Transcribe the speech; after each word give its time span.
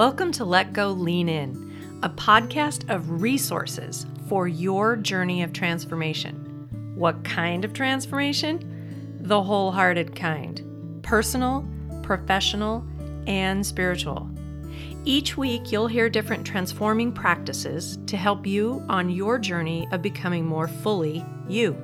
Welcome 0.00 0.32
to 0.32 0.46
Let 0.46 0.72
Go 0.72 0.92
Lean 0.92 1.28
In, 1.28 2.00
a 2.02 2.08
podcast 2.08 2.88
of 2.88 3.20
resources 3.20 4.06
for 4.30 4.48
your 4.48 4.96
journey 4.96 5.42
of 5.42 5.52
transformation. 5.52 6.94
What 6.94 7.22
kind 7.22 7.66
of 7.66 7.74
transformation? 7.74 9.18
The 9.20 9.42
wholehearted 9.42 10.16
kind 10.16 11.02
personal, 11.02 11.68
professional, 12.02 12.82
and 13.26 13.66
spiritual. 13.66 14.30
Each 15.04 15.36
week, 15.36 15.70
you'll 15.70 15.86
hear 15.86 16.08
different 16.08 16.46
transforming 16.46 17.12
practices 17.12 17.98
to 18.06 18.16
help 18.16 18.46
you 18.46 18.82
on 18.88 19.10
your 19.10 19.38
journey 19.38 19.86
of 19.92 20.00
becoming 20.00 20.46
more 20.46 20.66
fully 20.66 21.22
you. 21.46 21.76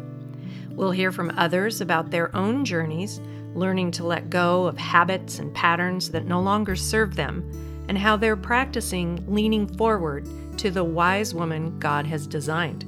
We'll 0.71 0.90
hear 0.90 1.12
from 1.12 1.35
others 1.36 1.82
about 1.82 2.11
their 2.11 2.35
own 2.35 2.64
journeys, 2.64 3.21
learning 3.54 3.90
to 3.90 4.07
let 4.07 4.30
go 4.30 4.64
of 4.64 4.79
habits 4.79 5.39
and 5.39 5.54
patterns 5.54 6.08
that 6.12 6.25
no 6.25 6.40
longer 6.40 6.76
serve 6.76 7.14
them 7.14 7.44
and 7.89 7.99
how 7.99 8.17
they're 8.17 8.36
practicing 8.36 9.25
leaning 9.26 9.67
forward 9.76 10.29
to 10.58 10.71
the 10.71 10.85
wise 10.85 11.35
woman 11.35 11.79
God 11.79 12.07
has 12.07 12.27
designed. 12.27 12.85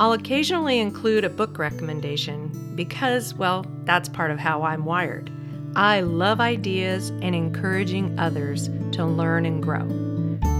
I'll 0.00 0.12
occasionally 0.12 0.80
include 0.80 1.24
a 1.24 1.30
book 1.30 1.58
recommendation 1.58 2.74
because, 2.74 3.34
well, 3.34 3.64
that's 3.84 4.08
part 4.08 4.30
of 4.30 4.38
how 4.38 4.62
I'm 4.62 4.84
wired. 4.84 5.30
I 5.76 6.00
love 6.00 6.40
ideas 6.40 7.10
and 7.10 7.34
encouraging 7.34 8.18
others 8.18 8.68
to 8.92 9.04
learn 9.04 9.46
and 9.46 9.62
grow. 9.62 9.88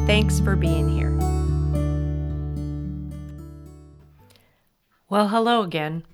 Thanks 0.06 0.40
for 0.40 0.56
being 0.56 0.88
here. 0.88 1.12
Well, 5.08 5.28
hello 5.28 5.62
again. 5.62 6.04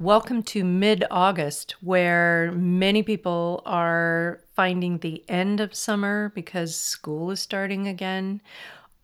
Welcome 0.00 0.44
to 0.44 0.62
mid 0.62 1.04
August, 1.10 1.74
where 1.80 2.52
many 2.52 3.02
people 3.02 3.64
are 3.66 4.38
finding 4.54 4.98
the 4.98 5.24
end 5.28 5.58
of 5.58 5.74
summer 5.74 6.30
because 6.36 6.76
school 6.76 7.32
is 7.32 7.40
starting 7.40 7.88
again. 7.88 8.40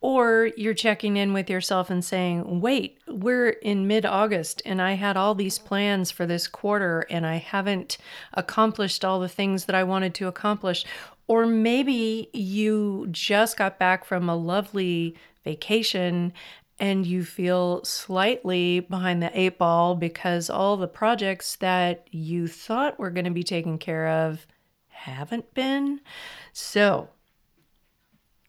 Or 0.00 0.52
you're 0.56 0.72
checking 0.72 1.16
in 1.16 1.32
with 1.32 1.50
yourself 1.50 1.90
and 1.90 2.04
saying, 2.04 2.60
wait, 2.60 2.98
we're 3.08 3.48
in 3.48 3.88
mid 3.88 4.06
August 4.06 4.62
and 4.64 4.80
I 4.80 4.92
had 4.92 5.16
all 5.16 5.34
these 5.34 5.58
plans 5.58 6.12
for 6.12 6.26
this 6.26 6.46
quarter 6.46 7.04
and 7.10 7.26
I 7.26 7.38
haven't 7.38 7.98
accomplished 8.32 9.04
all 9.04 9.18
the 9.18 9.28
things 9.28 9.64
that 9.64 9.74
I 9.74 9.82
wanted 9.82 10.14
to 10.14 10.28
accomplish. 10.28 10.84
Or 11.26 11.44
maybe 11.44 12.28
you 12.32 13.08
just 13.10 13.56
got 13.56 13.80
back 13.80 14.04
from 14.04 14.28
a 14.28 14.36
lovely 14.36 15.16
vacation 15.42 16.32
and 16.78 17.06
you 17.06 17.24
feel 17.24 17.84
slightly 17.84 18.80
behind 18.80 19.22
the 19.22 19.38
eight 19.38 19.58
ball 19.58 19.94
because 19.94 20.50
all 20.50 20.76
the 20.76 20.88
projects 20.88 21.56
that 21.56 22.06
you 22.10 22.48
thought 22.48 22.98
were 22.98 23.10
going 23.10 23.24
to 23.24 23.30
be 23.30 23.44
taken 23.44 23.78
care 23.78 24.08
of 24.08 24.46
haven't 24.88 25.54
been. 25.54 26.00
So, 26.52 27.10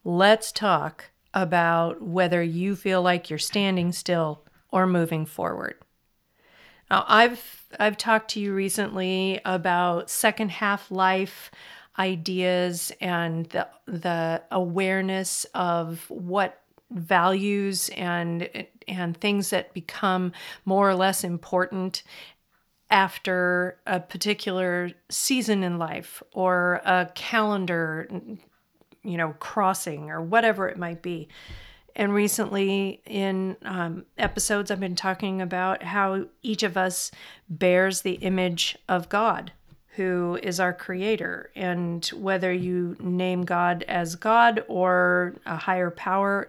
let's 0.04 0.52
talk 0.52 1.12
about 1.34 2.02
whether 2.02 2.42
you 2.42 2.76
feel 2.76 3.02
like 3.02 3.30
you're 3.30 3.38
standing 3.38 3.92
still 3.92 4.44
or 4.72 4.88
moving 4.88 5.26
forward. 5.26 5.76
Now, 6.90 7.06
I've 7.08 7.66
I've 7.80 7.98
talked 7.98 8.32
to 8.32 8.40
you 8.40 8.54
recently 8.54 9.42
about 9.44 10.10
second 10.10 10.52
half 10.52 10.90
life 10.92 11.52
ideas 11.98 12.92
and 13.02 13.46
the 13.48 13.68
the 13.86 14.44
awareness 14.52 15.46
of 15.54 16.06
what 16.10 16.62
values 16.92 17.90
and 17.96 18.50
and 18.88 19.18
things 19.18 19.50
that 19.50 19.74
become 19.74 20.32
more 20.66 20.90
or 20.90 20.96
less 20.96 21.24
important 21.24 22.04
after 22.92 23.80
a 23.88 24.00
particular 24.00 24.92
season 25.10 25.64
in 25.64 25.80
life 25.80 26.22
or 26.34 26.82
a 26.86 27.10
calendar 27.16 28.08
you 29.04 29.18
know 29.18 29.34
crossing 29.40 30.10
or 30.10 30.22
whatever 30.22 30.68
it 30.68 30.78
might 30.78 31.02
be. 31.02 31.28
And 31.98 32.14
recently 32.14 33.02
in 33.06 33.56
um, 33.64 34.06
episodes 34.18 34.70
i've 34.70 34.82
been 34.82 34.96
talking 34.96 35.42
about 35.42 35.82
how 35.82 36.26
each 36.42 36.62
of 36.62 36.76
us 36.76 37.10
bears 37.48 38.02
the 38.02 38.16
image 38.16 38.78
of 38.90 39.08
god 39.08 39.54
who 39.96 40.40
is 40.44 40.60
our 40.60 40.74
creator 40.74 41.52
and 41.56 42.06
whether 42.08 42.52
you 42.52 42.96
name 43.00 43.44
god 43.44 43.84
as 43.88 44.16
god 44.16 44.64
or 44.68 45.36
a 45.46 45.56
higher 45.56 45.92
power 45.92 46.48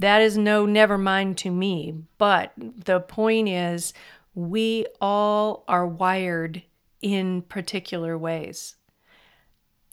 that 0.00 0.22
is 0.22 0.38
no 0.38 0.64
never 0.64 0.96
mind 0.96 1.36
to 1.38 1.50
me. 1.50 1.94
But 2.16 2.52
the 2.56 3.00
point 3.00 3.50
is, 3.50 3.92
we 4.34 4.86
all 4.98 5.62
are 5.68 5.86
wired 5.86 6.62
in 7.02 7.42
particular 7.42 8.16
ways. 8.16 8.76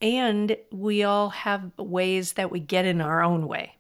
And 0.02 0.56
we 0.72 1.04
all 1.04 1.30
have 1.30 1.72
ways 1.78 2.34
that 2.34 2.52
we 2.52 2.62
get 2.62 2.86
in 2.86 3.02
our 3.02 3.22
own 3.22 3.48
way. 3.48 3.76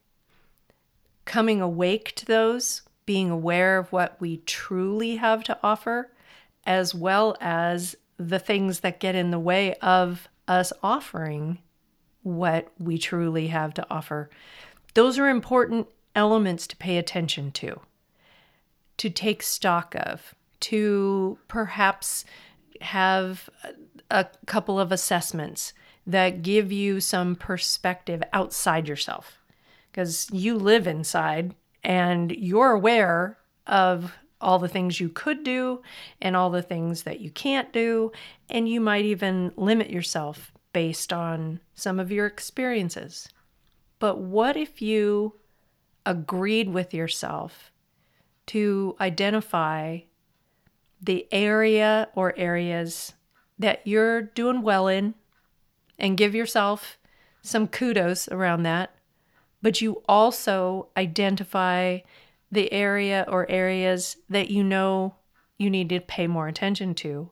Coming 1.23 1.61
awake 1.61 2.13
to 2.15 2.25
those, 2.25 2.81
being 3.05 3.29
aware 3.29 3.77
of 3.77 3.93
what 3.93 4.19
we 4.19 4.37
truly 4.37 5.15
have 5.15 5.45
to 5.45 5.57
offer, 5.63 6.11
as 6.65 6.93
well 6.93 7.37
as 7.39 7.95
the 8.17 8.39
things 8.39 8.81
that 8.81 8.99
get 8.99 9.15
in 9.15 9.31
the 9.31 9.39
way 9.39 9.75
of 9.75 10.27
us 10.47 10.73
offering 10.81 11.59
what 12.23 12.71
we 12.79 12.97
truly 12.97 13.47
have 13.47 13.73
to 13.75 13.85
offer. 13.89 14.29
Those 14.93 15.19
are 15.19 15.29
important 15.29 15.87
elements 16.15 16.67
to 16.67 16.75
pay 16.77 16.97
attention 16.97 17.51
to, 17.51 17.79
to 18.97 19.09
take 19.09 19.43
stock 19.43 19.95
of, 19.95 20.33
to 20.61 21.37
perhaps 21.47 22.25
have 22.81 23.49
a 24.09 24.25
couple 24.45 24.79
of 24.79 24.91
assessments 24.91 25.73
that 26.05 26.41
give 26.41 26.71
you 26.71 26.99
some 26.99 27.35
perspective 27.35 28.23
outside 28.33 28.87
yourself. 28.87 29.39
Because 29.91 30.27
you 30.31 30.55
live 30.55 30.87
inside 30.87 31.55
and 31.83 32.31
you're 32.31 32.71
aware 32.71 33.37
of 33.65 34.13
all 34.39 34.59
the 34.59 34.67
things 34.67 34.99
you 34.99 35.09
could 35.09 35.43
do 35.43 35.81
and 36.21 36.35
all 36.35 36.49
the 36.49 36.61
things 36.61 37.03
that 37.03 37.19
you 37.19 37.31
can't 37.31 37.73
do. 37.73 38.11
And 38.49 38.69
you 38.69 38.79
might 38.79 39.05
even 39.05 39.51
limit 39.55 39.89
yourself 39.89 40.51
based 40.73 41.11
on 41.11 41.59
some 41.73 41.99
of 41.99 42.11
your 42.11 42.25
experiences. 42.25 43.29
But 43.99 44.19
what 44.19 44.55
if 44.55 44.81
you 44.81 45.35
agreed 46.05 46.69
with 46.69 46.93
yourself 46.93 47.71
to 48.47 48.95
identify 48.99 49.99
the 51.01 51.27
area 51.31 52.07
or 52.15 52.33
areas 52.37 53.13
that 53.59 53.85
you're 53.85 54.21
doing 54.21 54.61
well 54.61 54.87
in 54.87 55.13
and 55.99 56.17
give 56.17 56.33
yourself 56.33 56.97
some 57.41 57.67
kudos 57.67 58.27
around 58.29 58.63
that. 58.63 58.95
But 59.61 59.81
you 59.81 60.01
also 60.07 60.89
identify 60.95 61.99
the 62.51 62.71
area 62.71 63.25
or 63.27 63.49
areas 63.49 64.17
that 64.29 64.49
you 64.49 64.63
know 64.63 65.15
you 65.57 65.69
need 65.69 65.89
to 65.89 65.99
pay 65.99 66.27
more 66.27 66.47
attention 66.47 66.93
to. 66.95 67.29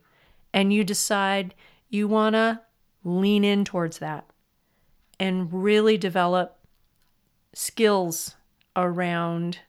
And 0.53 0.73
you 0.73 0.83
decide 0.83 1.53
you 1.89 2.07
want 2.07 2.33
to 2.33 2.61
lean 3.03 3.43
in 3.43 3.65
towards 3.65 3.99
that 3.99 4.25
and 5.19 5.51
really 5.51 5.97
develop 5.97 6.57
skills 7.53 8.35
around 8.75 9.59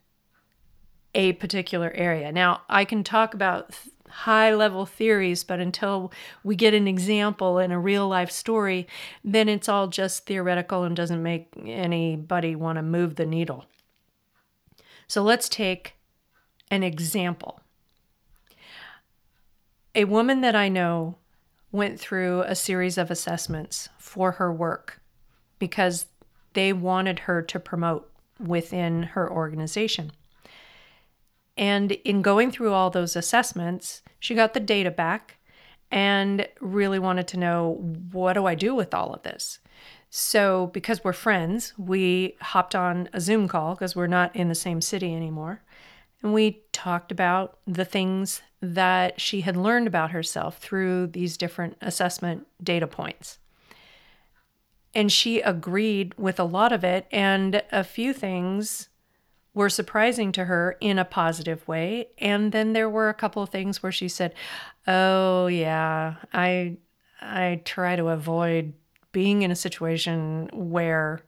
a 1.15 1.33
particular 1.33 1.91
area. 1.95 2.31
Now, 2.31 2.61
I 2.69 2.85
can 2.85 3.03
talk 3.03 3.33
about 3.33 3.71
high 4.09 4.53
level 4.53 4.85
theories, 4.85 5.43
but 5.43 5.59
until 5.59 6.11
we 6.43 6.55
get 6.55 6.73
an 6.73 6.87
example 6.87 7.59
in 7.59 7.71
a 7.71 7.79
real 7.79 8.07
life 8.07 8.31
story, 8.31 8.87
then 9.23 9.49
it's 9.49 9.69
all 9.69 9.87
just 9.87 10.25
theoretical 10.25 10.83
and 10.83 10.95
doesn't 10.95 11.21
make 11.21 11.47
anybody 11.65 12.55
want 12.55 12.77
to 12.77 12.83
move 12.83 13.15
the 13.15 13.25
needle. 13.25 13.65
So 15.07 15.23
let's 15.23 15.49
take 15.49 15.95
an 16.69 16.83
example. 16.83 17.61
A 19.95 20.03
woman 20.03 20.41
that 20.41 20.55
I 20.55 20.69
know 20.69 21.15
went 21.71 21.99
through 21.99 22.41
a 22.41 22.55
series 22.55 22.97
of 22.97 23.09
assessments 23.09 23.89
for 23.97 24.33
her 24.33 24.51
work 24.51 25.01
because 25.59 26.05
they 26.53 26.73
wanted 26.73 27.19
her 27.19 27.41
to 27.41 27.59
promote 27.59 28.11
within 28.39 29.03
her 29.03 29.31
organization. 29.31 30.11
And 31.55 31.91
in 31.91 32.21
going 32.21 32.51
through 32.51 32.73
all 32.73 32.89
those 32.89 33.15
assessments, 33.15 34.01
she 34.19 34.35
got 34.35 34.53
the 34.53 34.59
data 34.59 34.91
back 34.91 35.37
and 35.89 36.47
really 36.59 36.99
wanted 36.99 37.27
to 37.29 37.37
know 37.37 37.75
what 38.11 38.33
do 38.33 38.45
I 38.45 38.55
do 38.55 38.75
with 38.75 38.93
all 38.93 39.13
of 39.13 39.23
this? 39.23 39.59
So, 40.09 40.67
because 40.73 41.03
we're 41.03 41.13
friends, 41.13 41.73
we 41.77 42.37
hopped 42.39 42.75
on 42.75 43.09
a 43.13 43.19
Zoom 43.19 43.47
call 43.47 43.75
because 43.75 43.95
we're 43.95 44.07
not 44.07 44.35
in 44.35 44.47
the 44.47 44.55
same 44.55 44.81
city 44.81 45.13
anymore. 45.13 45.61
And 46.23 46.33
we 46.33 46.63
talked 46.71 47.11
about 47.11 47.59
the 47.67 47.85
things 47.85 48.41
that 48.61 49.19
she 49.19 49.41
had 49.41 49.57
learned 49.57 49.87
about 49.87 50.11
herself 50.11 50.57
through 50.57 51.07
these 51.07 51.37
different 51.37 51.77
assessment 51.81 52.47
data 52.63 52.87
points 52.87 53.37
and 54.97 55.11
she 55.11 55.41
agreed 55.41 56.15
with 56.17 56.39
a 56.39 56.43
lot 56.43 56.71
of 56.71 56.83
it 56.83 57.05
and 57.11 57.61
a 57.71 57.83
few 57.83 58.13
things 58.13 58.89
were 59.53 59.69
surprising 59.69 60.31
to 60.31 60.45
her 60.45 60.75
in 60.81 60.97
a 60.97 61.05
positive 61.05 61.67
way 61.67 62.07
and 62.17 62.51
then 62.51 62.73
there 62.73 62.89
were 62.89 63.07
a 63.07 63.13
couple 63.13 63.43
of 63.43 63.49
things 63.49 63.83
where 63.83 63.91
she 63.91 64.07
said 64.07 64.33
oh 64.87 65.45
yeah 65.45 66.15
i 66.33 66.75
i 67.21 67.61
try 67.63 67.95
to 67.95 68.07
avoid 68.07 68.73
being 69.17 69.41
in 69.41 69.49
a 69.49 69.55
situation 69.55 70.47
where 70.53 71.21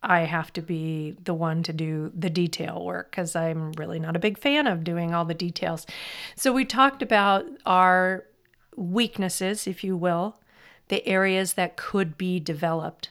I 0.00 0.20
have 0.20 0.52
to 0.52 0.62
be 0.62 1.16
the 1.24 1.34
one 1.34 1.64
to 1.64 1.72
do 1.72 2.12
the 2.14 2.30
detail 2.30 2.84
work 2.84 3.10
because 3.10 3.34
I'm 3.34 3.72
really 3.72 3.98
not 3.98 4.14
a 4.14 4.20
big 4.20 4.38
fan 4.38 4.68
of 4.68 4.84
doing 4.84 5.12
all 5.12 5.24
the 5.24 5.34
details. 5.34 5.84
So, 6.36 6.52
we 6.52 6.64
talked 6.64 7.02
about 7.02 7.44
our 7.66 8.26
weaknesses, 8.76 9.66
if 9.66 9.82
you 9.82 9.96
will, 9.96 10.38
the 10.86 11.04
areas 11.04 11.54
that 11.54 11.76
could 11.76 12.16
be 12.16 12.38
developed. 12.38 13.10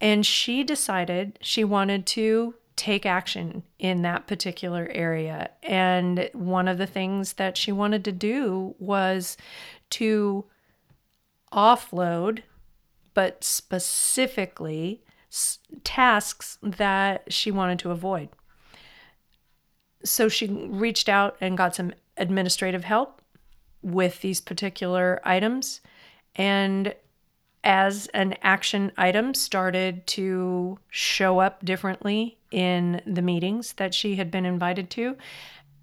And 0.00 0.26
she 0.26 0.64
decided 0.64 1.38
she 1.40 1.62
wanted 1.62 2.06
to 2.06 2.54
take 2.74 3.06
action 3.06 3.62
in 3.78 4.02
that 4.02 4.26
particular 4.26 4.90
area. 4.92 5.50
And 5.62 6.28
one 6.32 6.66
of 6.66 6.78
the 6.78 6.86
things 6.88 7.34
that 7.34 7.56
she 7.56 7.70
wanted 7.70 8.04
to 8.06 8.12
do 8.12 8.74
was 8.80 9.36
to 9.90 10.46
offload, 11.52 12.42
but 13.14 13.44
specifically 13.44 15.02
tasks 15.84 16.58
that 16.62 17.32
she 17.32 17.50
wanted 17.50 17.78
to 17.78 17.90
avoid. 17.90 18.28
So 20.04 20.28
she 20.28 20.46
reached 20.46 21.08
out 21.08 21.36
and 21.40 21.56
got 21.56 21.74
some 21.74 21.92
administrative 22.16 22.84
help 22.84 23.22
with 23.82 24.20
these 24.20 24.40
particular 24.40 25.20
items. 25.24 25.80
And 26.36 26.94
as 27.62 28.06
an 28.08 28.34
action 28.42 28.90
item 28.96 29.34
started 29.34 30.06
to 30.06 30.78
show 30.88 31.40
up 31.40 31.64
differently 31.64 32.38
in 32.50 33.02
the 33.06 33.22
meetings 33.22 33.74
that 33.74 33.94
she 33.94 34.16
had 34.16 34.30
been 34.30 34.46
invited 34.46 34.90
to, 34.90 35.16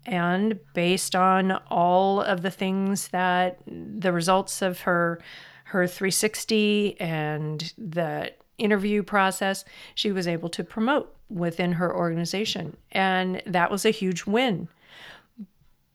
and 0.05 0.59
based 0.73 1.15
on 1.15 1.51
all 1.69 2.21
of 2.21 2.41
the 2.41 2.49
things 2.49 3.09
that 3.09 3.59
the 3.67 4.11
results 4.11 4.61
of 4.61 4.81
her 4.81 5.19
her 5.67 5.85
360 5.85 6.99
and 6.99 7.73
the 7.77 8.31
interview 8.57 9.03
process, 9.03 9.65
she 9.95 10.11
was 10.11 10.27
able 10.27 10.49
to 10.49 10.63
promote 10.63 11.13
within 11.29 11.73
her 11.73 11.93
organization. 11.93 12.77
And 12.91 13.41
that 13.45 13.69
was 13.69 13.85
a 13.85 13.91
huge 13.91 14.25
win. 14.25 14.69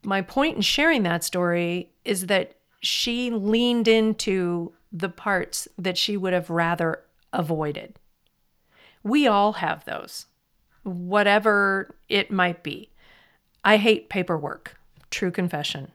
My 0.03 0.21
point 0.21 0.55
in 0.55 0.61
sharing 0.61 1.03
that 1.03 1.23
story 1.23 1.91
is 2.05 2.27
that 2.27 2.55
she 2.81 3.31
leaned 3.31 3.87
into 3.87 4.73
the 4.91 5.09
parts 5.09 5.67
that 5.77 5.97
she 5.97 6.17
would 6.17 6.33
have 6.33 6.49
rather 6.49 6.99
avoided. 7.31 7.95
We 9.01 9.25
all 9.27 9.53
have 9.53 9.85
those, 9.85 10.27
whatever 10.83 11.95
it 12.09 12.29
might 12.29 12.61
be. 12.61 12.91
I 13.63 13.77
hate 13.77 14.09
paperwork, 14.09 14.77
true 15.09 15.31
confession. 15.31 15.91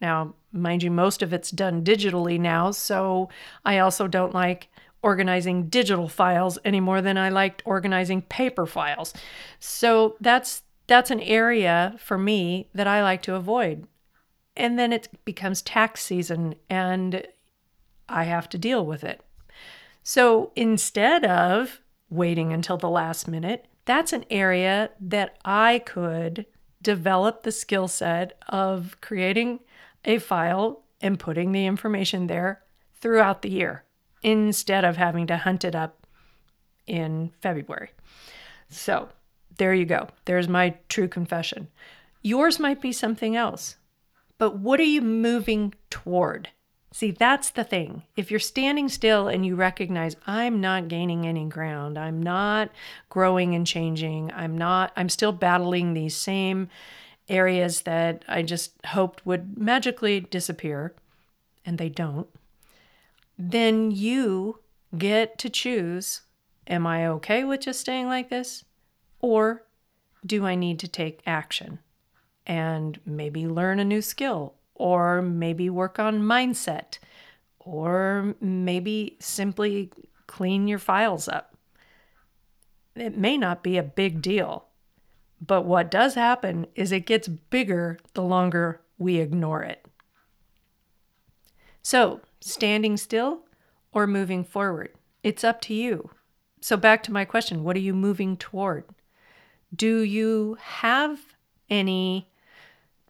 Now, 0.00 0.34
mind 0.58 0.82
you, 0.82 0.90
most 0.90 1.22
of 1.22 1.32
it's 1.32 1.50
done 1.50 1.84
digitally 1.84 2.38
now, 2.38 2.70
so 2.70 3.28
I 3.64 3.78
also 3.78 4.06
don't 4.06 4.34
like 4.34 4.68
organizing 5.02 5.68
digital 5.68 6.08
files 6.08 6.58
any 6.64 6.80
more 6.80 7.00
than 7.00 7.16
I 7.16 7.28
liked 7.28 7.62
organizing 7.64 8.22
paper 8.22 8.66
files. 8.66 9.14
So 9.60 10.16
that's 10.20 10.62
that's 10.88 11.10
an 11.10 11.20
area 11.20 11.96
for 11.98 12.16
me 12.18 12.68
that 12.74 12.86
I 12.86 13.02
like 13.02 13.22
to 13.22 13.34
avoid. 13.34 13.86
And 14.56 14.78
then 14.78 14.92
it 14.92 15.08
becomes 15.24 15.62
tax 15.62 16.02
season 16.02 16.54
and 16.70 17.26
I 18.08 18.24
have 18.24 18.48
to 18.50 18.58
deal 18.58 18.86
with 18.86 19.04
it. 19.04 19.20
So 20.02 20.52
instead 20.54 21.24
of 21.24 21.80
waiting 22.08 22.52
until 22.52 22.76
the 22.76 22.88
last 22.88 23.26
minute, 23.26 23.66
that's 23.84 24.12
an 24.12 24.24
area 24.30 24.90
that 25.00 25.38
I 25.44 25.80
could 25.80 26.46
develop 26.82 27.42
the 27.42 27.52
skill 27.52 27.88
set 27.88 28.38
of 28.48 28.96
creating 29.00 29.60
a 30.06 30.18
file 30.18 30.84
and 31.00 31.18
putting 31.18 31.52
the 31.52 31.66
information 31.66 32.26
there 32.26 32.62
throughout 32.94 33.42
the 33.42 33.50
year 33.50 33.84
instead 34.22 34.84
of 34.84 34.96
having 34.96 35.26
to 35.26 35.36
hunt 35.36 35.64
it 35.64 35.74
up 35.74 36.06
in 36.86 37.32
February. 37.40 37.90
So 38.68 39.08
there 39.58 39.74
you 39.74 39.84
go. 39.84 40.08
There's 40.24 40.48
my 40.48 40.76
true 40.88 41.08
confession. 41.08 41.68
Yours 42.22 42.58
might 42.58 42.80
be 42.80 42.92
something 42.92 43.36
else, 43.36 43.76
but 44.38 44.58
what 44.58 44.80
are 44.80 44.84
you 44.84 45.02
moving 45.02 45.74
toward? 45.90 46.48
See, 46.92 47.10
that's 47.10 47.50
the 47.50 47.64
thing. 47.64 48.04
If 48.16 48.30
you're 48.30 48.40
standing 48.40 48.88
still 48.88 49.28
and 49.28 49.44
you 49.44 49.54
recognize, 49.54 50.16
I'm 50.26 50.60
not 50.60 50.88
gaining 50.88 51.26
any 51.26 51.44
ground, 51.44 51.98
I'm 51.98 52.22
not 52.22 52.70
growing 53.10 53.54
and 53.54 53.66
changing, 53.66 54.32
I'm 54.32 54.56
not, 54.56 54.92
I'm 54.96 55.08
still 55.08 55.32
battling 55.32 55.92
these 55.92 56.16
same 56.16 56.68
areas 57.28 57.82
that 57.82 58.24
I 58.28 58.42
just 58.42 58.72
hoped 58.86 59.26
would 59.26 59.58
magically 59.58 60.20
disappear, 60.20 60.94
and 61.64 61.78
they 61.78 61.88
don't 61.88 62.28
then 63.38 63.90
you 63.90 64.60
get 64.96 65.38
to 65.38 65.50
choose 65.50 66.22
Am 66.68 66.84
I 66.84 67.06
okay 67.06 67.44
with 67.44 67.60
just 67.60 67.80
staying 67.80 68.08
like 68.08 68.28
this? 68.28 68.64
Or 69.20 69.62
do 70.24 70.44
I 70.44 70.56
need 70.56 70.80
to 70.80 70.88
take 70.88 71.22
action 71.24 71.78
and 72.44 72.98
maybe 73.06 73.46
learn 73.46 73.78
a 73.78 73.84
new 73.84 74.02
skill, 74.02 74.54
or 74.74 75.22
maybe 75.22 75.70
work 75.70 76.00
on 76.00 76.22
mindset, 76.22 76.98
or 77.60 78.34
maybe 78.40 79.16
simply 79.20 79.92
clean 80.26 80.66
your 80.66 80.80
files 80.80 81.28
up? 81.28 81.54
It 82.96 83.16
may 83.16 83.38
not 83.38 83.62
be 83.62 83.76
a 83.76 83.84
big 83.84 84.20
deal, 84.20 84.65
but 85.40 85.62
what 85.62 85.90
does 85.90 86.14
happen 86.14 86.66
is 86.74 86.92
it 86.92 87.06
gets 87.06 87.28
bigger 87.28 87.98
the 88.14 88.22
longer 88.22 88.80
we 88.98 89.18
ignore 89.18 89.62
it. 89.62 89.84
So, 91.82 92.20
standing 92.40 92.96
still 92.96 93.42
or 93.92 94.06
moving 94.06 94.44
forward? 94.44 94.92
It's 95.22 95.44
up 95.44 95.60
to 95.62 95.74
you. 95.74 96.10
So, 96.60 96.76
back 96.76 97.02
to 97.04 97.12
my 97.12 97.24
question 97.24 97.62
what 97.62 97.76
are 97.76 97.80
you 97.80 97.94
moving 97.94 98.36
toward? 98.36 98.84
Do 99.74 100.00
you 100.00 100.56
have 100.60 101.18
any 101.68 102.28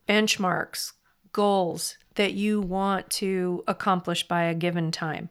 benchmarks, 0.08 0.92
goals 1.32 1.96
that 2.14 2.32
you 2.32 2.60
want 2.60 3.08
to 3.10 3.62
accomplish 3.66 4.26
by 4.26 4.44
a 4.44 4.54
given 4.54 4.90
time? 4.90 5.28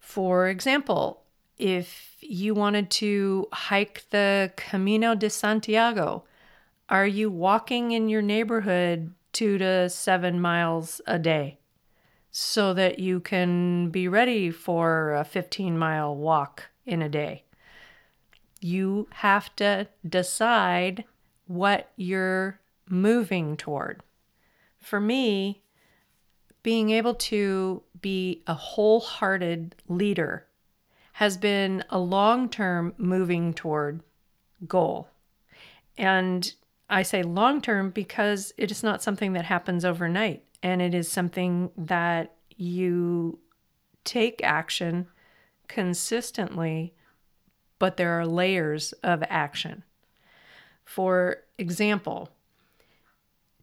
For 0.00 0.48
example, 0.48 1.22
if 1.58 2.16
you 2.20 2.54
wanted 2.54 2.90
to 2.90 3.48
hike 3.52 4.04
the 4.10 4.52
Camino 4.56 5.14
de 5.14 5.30
Santiago, 5.30 6.24
are 6.88 7.06
you 7.06 7.30
walking 7.30 7.92
in 7.92 8.08
your 8.08 8.22
neighborhood 8.22 9.12
two 9.32 9.58
to 9.58 9.88
seven 9.88 10.40
miles 10.40 11.00
a 11.06 11.18
day? 11.18 11.58
so 12.38 12.74
that 12.74 12.98
you 12.98 13.18
can 13.18 13.88
be 13.88 14.06
ready 14.06 14.50
for 14.50 15.14
a 15.14 15.24
15 15.24 15.78
mile 15.78 16.14
walk 16.14 16.64
in 16.84 17.00
a 17.00 17.08
day. 17.08 17.42
You 18.60 19.08
have 19.10 19.56
to 19.56 19.88
decide 20.06 21.04
what 21.46 21.90
you're 21.96 22.60
moving 22.90 23.56
toward. 23.56 24.02
For 24.78 25.00
me, 25.00 25.62
being 26.62 26.90
able 26.90 27.14
to 27.14 27.82
be 28.02 28.42
a 28.46 28.52
wholehearted 28.52 29.74
leader 29.88 30.46
has 31.16 31.38
been 31.38 31.82
a 31.88 31.98
long 31.98 32.46
term 32.46 32.92
moving 32.98 33.54
toward 33.54 34.02
goal. 34.68 35.08
And 35.96 36.52
I 36.90 37.04
say 37.04 37.22
long 37.22 37.62
term 37.62 37.88
because 37.88 38.52
it 38.58 38.70
is 38.70 38.82
not 38.82 39.02
something 39.02 39.32
that 39.32 39.46
happens 39.46 39.82
overnight 39.82 40.44
and 40.62 40.82
it 40.82 40.92
is 40.92 41.10
something 41.10 41.70
that 41.74 42.34
you 42.58 43.38
take 44.04 44.44
action 44.44 45.06
consistently, 45.68 46.92
but 47.78 47.96
there 47.96 48.20
are 48.20 48.26
layers 48.26 48.92
of 49.02 49.24
action. 49.30 49.84
For 50.84 51.44
example, 51.56 52.28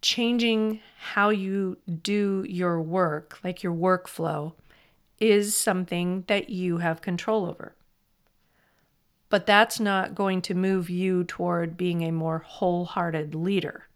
changing 0.02 0.80
how 0.98 1.30
you 1.30 1.78
do 2.02 2.48
your 2.50 2.82
work, 2.82 3.38
like 3.44 3.62
your 3.62 3.76
workflow, 3.76 4.54
is 5.20 5.56
something 5.56 6.24
that 6.28 6.50
you 6.50 6.78
have 6.78 7.02
control 7.02 7.46
over. 7.46 7.76
But 9.30 9.46
that's 9.46 9.80
not 9.80 10.16
going 10.16 10.42
to 10.44 10.54
move 10.54 10.90
you 10.90 11.24
toward 11.24 11.78
being 11.78 12.04
a 12.04 12.12
more 12.12 12.40
wholehearted 12.40 13.34
leader. 13.34 13.88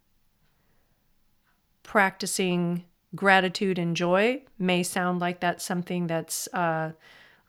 Practicing 1.84 2.86
gratitude 3.16 3.78
and 3.78 3.96
joy 3.96 4.44
may 4.58 4.84
sound 4.84 5.20
like 5.20 5.40
that's 5.40 5.64
something 5.64 6.08
that's 6.08 6.48
uh, 6.54 6.94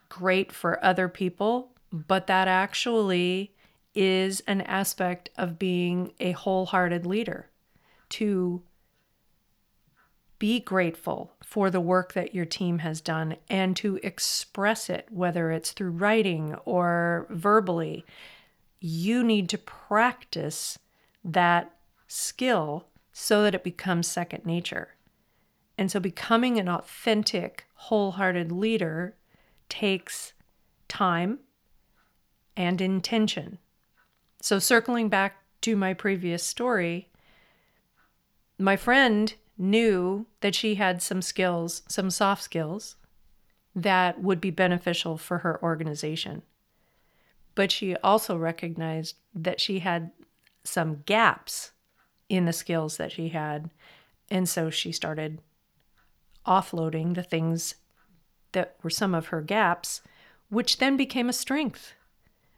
great 0.08 0.52
for 0.52 0.82
other 0.84 1.08
people, 1.08 1.70
but 1.92 2.26
that 2.26 2.48
actually 2.48 3.54
is 3.94 4.40
an 4.46 4.60
aspect 4.62 5.30
of 5.36 5.58
being 5.58 6.12
a 6.20 6.32
wholehearted 6.32 7.06
leader 7.06 7.48
to 8.08 8.62
be 10.38 10.60
grateful 10.60 11.32
for 11.42 11.70
the 11.70 11.80
work 11.80 12.12
that 12.12 12.34
your 12.34 12.44
team 12.44 12.78
has 12.78 13.00
done 13.00 13.36
and 13.48 13.76
to 13.76 13.98
express 14.02 14.88
it, 14.88 15.06
whether 15.10 15.50
it's 15.50 15.72
through 15.72 15.90
writing 15.90 16.54
or 16.64 17.26
verbally. 17.30 18.04
You 18.80 19.24
need 19.24 19.48
to 19.50 19.58
practice 19.58 20.78
that 21.24 21.74
skill 22.06 22.86
so 23.12 23.42
that 23.42 23.54
it 23.54 23.64
becomes 23.64 24.06
second 24.06 24.46
nature. 24.46 24.94
And 25.76 25.90
so 25.90 26.00
becoming 26.00 26.58
an 26.58 26.68
authentic, 26.68 27.66
wholehearted 27.74 28.52
leader 28.52 29.16
takes 29.68 30.32
time 30.88 31.40
and 32.56 32.80
intention. 32.80 33.58
So, 34.40 34.58
circling 34.58 35.08
back 35.08 35.36
to 35.62 35.76
my 35.76 35.94
previous 35.94 36.42
story, 36.42 37.08
my 38.58 38.76
friend 38.76 39.34
knew 39.58 40.26
that 40.40 40.54
she 40.54 40.76
had 40.76 41.02
some 41.02 41.20
skills, 41.20 41.82
some 41.88 42.10
soft 42.10 42.42
skills 42.42 42.96
that 43.74 44.22
would 44.22 44.40
be 44.40 44.50
beneficial 44.50 45.18
for 45.18 45.38
her 45.38 45.62
organization. 45.62 46.42
But 47.54 47.72
she 47.72 47.96
also 47.96 48.36
recognized 48.36 49.16
that 49.34 49.60
she 49.60 49.80
had 49.80 50.12
some 50.64 51.02
gaps 51.06 51.72
in 52.28 52.44
the 52.44 52.52
skills 52.52 52.96
that 52.98 53.12
she 53.12 53.30
had. 53.30 53.70
And 54.30 54.48
so 54.48 54.70
she 54.70 54.92
started 54.92 55.40
offloading 56.46 57.14
the 57.14 57.22
things 57.22 57.74
that 58.52 58.76
were 58.82 58.90
some 58.90 59.14
of 59.14 59.28
her 59.28 59.42
gaps, 59.42 60.02
which 60.48 60.78
then 60.78 60.96
became 60.96 61.28
a 61.28 61.32
strength 61.32 61.94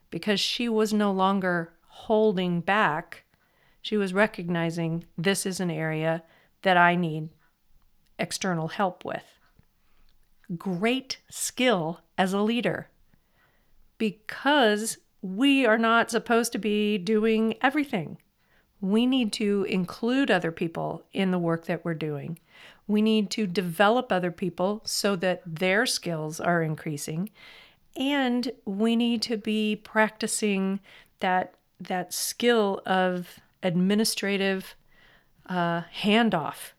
because 0.09 0.39
she 0.39 0.69
was 0.69 0.93
no 0.93 1.11
longer 1.11 1.73
holding 1.87 2.61
back. 2.61 3.23
She 3.81 3.97
was 3.97 4.13
recognizing 4.13 5.05
this 5.17 5.45
is 5.45 5.59
an 5.59 5.71
area 5.71 6.23
that 6.61 6.77
I 6.77 6.95
need 6.95 7.29
external 8.19 8.69
help 8.69 9.03
with. 9.03 9.23
Great 10.57 11.19
skill 11.29 12.01
as 12.17 12.33
a 12.33 12.41
leader 12.41 12.89
because 13.97 14.97
we 15.21 15.65
are 15.65 15.77
not 15.77 16.09
supposed 16.09 16.51
to 16.51 16.57
be 16.57 16.97
doing 16.97 17.55
everything. 17.61 18.17
We 18.79 19.05
need 19.05 19.31
to 19.33 19.65
include 19.69 20.31
other 20.31 20.51
people 20.51 21.03
in 21.13 21.31
the 21.31 21.37
work 21.37 21.65
that 21.65 21.85
we're 21.85 21.93
doing. 21.93 22.39
We 22.87 23.01
need 23.01 23.29
to 23.31 23.45
develop 23.45 24.11
other 24.11 24.31
people 24.31 24.81
so 24.83 25.15
that 25.17 25.43
their 25.45 25.85
skills 25.85 26.39
are 26.39 26.63
increasing. 26.63 27.29
And 27.95 28.51
we 28.65 28.95
need 28.95 29.21
to 29.23 29.37
be 29.37 29.75
practicing 29.75 30.79
that, 31.19 31.53
that 31.79 32.13
skill 32.13 32.81
of 32.85 33.39
administrative 33.61 34.75
uh, 35.51 35.83
handoff 36.01 36.71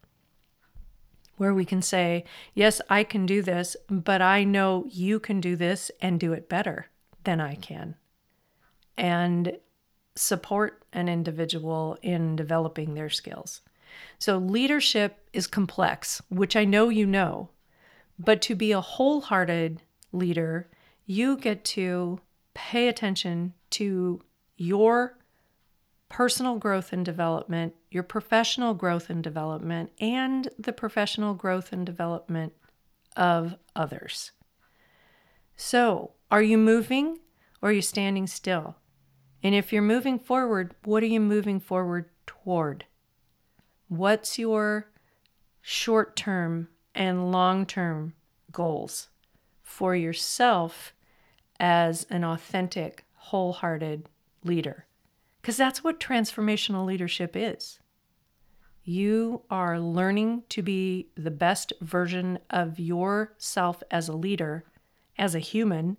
where 1.36 1.52
we 1.52 1.64
can 1.64 1.82
say, 1.82 2.24
Yes, 2.54 2.80
I 2.88 3.04
can 3.04 3.26
do 3.26 3.42
this, 3.42 3.76
but 3.90 4.22
I 4.22 4.44
know 4.44 4.86
you 4.88 5.20
can 5.20 5.40
do 5.40 5.56
this 5.56 5.90
and 6.00 6.18
do 6.18 6.32
it 6.32 6.48
better 6.48 6.86
than 7.24 7.40
I 7.40 7.56
can. 7.56 7.96
And 8.96 9.58
support 10.14 10.84
an 10.92 11.08
individual 11.08 11.98
in 12.02 12.36
developing 12.36 12.94
their 12.94 13.10
skills. 13.10 13.60
So, 14.18 14.38
leadership 14.38 15.18
is 15.32 15.46
complex, 15.46 16.22
which 16.28 16.56
I 16.56 16.64
know 16.64 16.88
you 16.88 17.06
know, 17.06 17.50
but 18.18 18.40
to 18.42 18.54
be 18.54 18.72
a 18.72 18.80
wholehearted 18.80 19.82
leader, 20.12 20.70
you 21.06 21.36
get 21.36 21.64
to 21.64 22.20
pay 22.54 22.88
attention 22.88 23.52
to 23.70 24.22
your 24.56 25.18
personal 26.08 26.58
growth 26.58 26.92
and 26.92 27.04
development, 27.04 27.74
your 27.92 28.02
professional 28.02 28.74
growth 28.74 29.10
and 29.10 29.22
development, 29.22 29.90
and 30.00 30.48
the 30.58 30.72
professional 30.72 31.34
growth 31.34 31.72
and 31.72 31.84
development 31.84 32.52
of 33.16 33.56
others. 33.76 34.32
So, 35.56 36.12
are 36.30 36.42
you 36.42 36.58
moving 36.58 37.18
or 37.60 37.68
are 37.68 37.72
you 37.72 37.82
standing 37.82 38.26
still? 38.26 38.76
And 39.42 39.54
if 39.54 39.72
you're 39.72 39.82
moving 39.82 40.18
forward, 40.18 40.74
what 40.84 41.02
are 41.02 41.06
you 41.06 41.20
moving 41.20 41.60
forward 41.60 42.08
toward? 42.26 42.86
What's 43.88 44.38
your 44.38 44.90
short 45.60 46.16
term 46.16 46.68
and 46.94 47.30
long 47.30 47.66
term 47.66 48.14
goals 48.50 49.08
for 49.62 49.94
yourself 49.94 50.94
as 51.60 52.06
an 52.08 52.24
authentic, 52.24 53.04
wholehearted 53.14 54.08
leader? 54.44 54.86
Because 55.40 55.56
that's 55.56 55.82
what 55.82 56.00
transformational 56.00 56.86
leadership 56.86 57.32
is. 57.34 57.80
You 58.84 59.42
are 59.48 59.78
learning 59.78 60.42
to 60.50 60.62
be 60.62 61.08
the 61.14 61.30
best 61.30 61.72
version 61.80 62.40
of 62.50 62.80
yourself 62.80 63.82
as 63.90 64.08
a 64.08 64.16
leader, 64.16 64.64
as 65.16 65.34
a 65.34 65.40
human, 65.40 65.98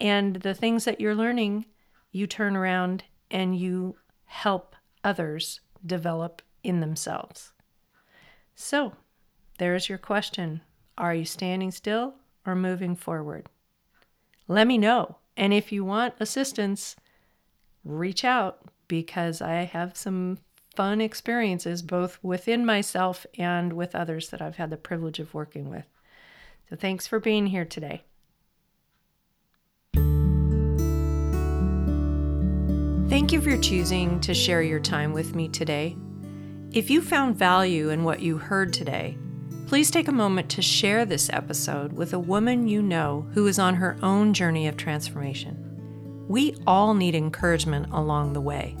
and 0.00 0.36
the 0.36 0.54
things 0.54 0.84
that 0.84 1.00
you're 1.00 1.14
learning, 1.14 1.66
you 2.12 2.26
turn 2.26 2.56
around 2.56 3.04
and 3.30 3.58
you 3.58 3.96
help 4.26 4.76
others 5.02 5.60
develop 5.84 6.42
in 6.62 6.80
themselves. 6.80 7.52
So, 8.54 8.92
there's 9.58 9.88
your 9.88 9.98
question 9.98 10.62
Are 10.96 11.14
you 11.14 11.24
standing 11.24 11.72
still 11.72 12.14
or 12.46 12.54
moving 12.54 12.94
forward? 12.94 13.48
Let 14.46 14.66
me 14.66 14.78
know. 14.78 15.16
And 15.36 15.52
if 15.52 15.72
you 15.72 15.84
want 15.84 16.14
assistance, 16.20 16.94
reach 17.84 18.24
out 18.24 18.60
because 18.86 19.42
I 19.42 19.64
have 19.64 19.96
some 19.96 20.38
fun 20.76 21.00
experiences 21.00 21.82
both 21.82 22.18
within 22.22 22.64
myself 22.64 23.26
and 23.38 23.72
with 23.72 23.94
others 23.94 24.30
that 24.30 24.42
I've 24.42 24.56
had 24.56 24.70
the 24.70 24.76
privilege 24.76 25.18
of 25.18 25.34
working 25.34 25.70
with. 25.70 25.86
So 26.68 26.76
thanks 26.76 27.06
for 27.06 27.20
being 27.20 27.46
here 27.46 27.64
today. 27.64 28.02
Thank 33.08 33.32
you 33.32 33.40
for 33.40 33.56
choosing 33.56 34.20
to 34.22 34.34
share 34.34 34.62
your 34.62 34.80
time 34.80 35.12
with 35.12 35.34
me 35.34 35.48
today. 35.48 35.96
If 36.72 36.90
you 36.90 37.00
found 37.00 37.36
value 37.36 37.90
in 37.90 38.02
what 38.02 38.20
you 38.20 38.38
heard 38.38 38.72
today, 38.72 39.16
please 39.66 39.90
take 39.90 40.08
a 40.08 40.12
moment 40.12 40.50
to 40.50 40.62
share 40.62 41.04
this 41.04 41.30
episode 41.32 41.92
with 41.92 42.12
a 42.12 42.18
woman 42.18 42.66
you 42.66 42.82
know 42.82 43.26
who 43.32 43.46
is 43.46 43.58
on 43.58 43.76
her 43.76 43.96
own 44.02 44.34
journey 44.34 44.66
of 44.66 44.76
transformation. 44.76 46.26
We 46.28 46.56
all 46.66 46.94
need 46.94 47.14
encouragement 47.14 47.86
along 47.92 48.32
the 48.32 48.40
way. 48.40 48.76